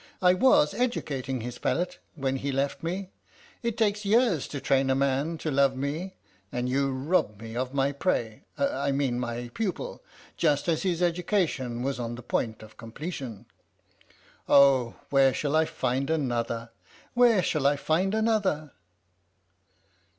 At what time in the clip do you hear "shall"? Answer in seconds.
15.35-15.55, 17.43-17.67